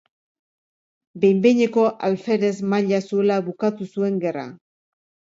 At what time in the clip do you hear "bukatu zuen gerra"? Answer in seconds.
3.49-4.47